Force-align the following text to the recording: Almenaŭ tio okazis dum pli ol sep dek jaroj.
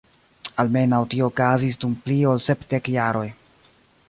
Almenaŭ 0.63 1.01
tio 1.11 1.29
okazis 1.33 1.79
dum 1.85 1.95
pli 2.07 2.19
ol 2.33 2.43
sep 2.49 2.67
dek 2.75 2.91
jaroj. 2.97 3.29